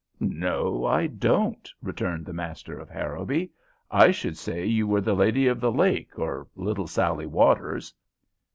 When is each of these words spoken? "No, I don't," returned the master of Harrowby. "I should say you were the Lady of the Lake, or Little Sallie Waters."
"No, 0.19 0.83
I 0.83 1.05
don't," 1.05 1.71
returned 1.83 2.25
the 2.25 2.33
master 2.33 2.75
of 2.79 2.89
Harrowby. 2.89 3.51
"I 3.91 4.09
should 4.09 4.35
say 4.35 4.65
you 4.65 4.87
were 4.87 4.99
the 5.01 5.13
Lady 5.13 5.45
of 5.45 5.59
the 5.61 5.71
Lake, 5.71 6.17
or 6.17 6.47
Little 6.55 6.87
Sallie 6.87 7.27
Waters." 7.27 7.93